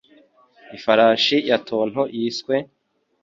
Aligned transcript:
Ifarashi 0.77 1.37
ya 1.49 1.57
Tonto 1.67 2.03
Yiswe 2.17 2.55